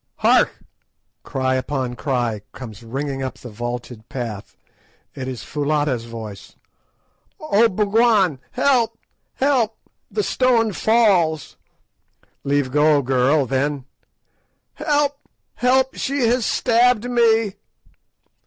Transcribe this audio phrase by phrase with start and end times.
[0.15, 0.61] Hark!
[1.21, 4.57] Cry upon cry comes ringing up the vaulted path.
[5.13, 6.55] It is Foulata's voice!
[7.39, 8.39] "Oh, Bougwan!
[8.53, 8.97] help!
[9.35, 9.77] help!
[10.09, 11.55] the stone falls!"
[12.43, 13.45] "Leave go, girl!
[13.45, 13.85] Then—"
[14.79, 15.11] "_Help!
[15.53, 15.95] help!
[15.95, 17.53] she has stabbed me!